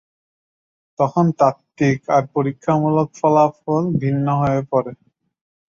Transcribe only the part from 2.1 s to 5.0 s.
আর পরীক্ষামূলক ফলাফল ভিন্ন হয়ে পড়ে।